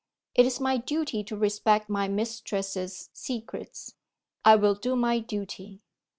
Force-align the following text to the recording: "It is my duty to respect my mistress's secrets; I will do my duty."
"It 0.33 0.47
is 0.47 0.59
my 0.59 0.77
duty 0.77 1.23
to 1.25 1.37
respect 1.37 1.87
my 1.87 2.07
mistress's 2.07 3.11
secrets; 3.13 3.93
I 4.43 4.55
will 4.55 4.73
do 4.73 4.95
my 4.95 5.19
duty." 5.19 5.83